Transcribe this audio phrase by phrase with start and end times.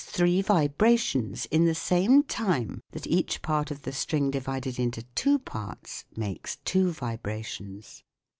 [0.01, 3.83] 4 6 THE WORLD OF SOUND vibrations, in the same time that each part of
[3.83, 8.03] the string divided into two parts makes two vibrations.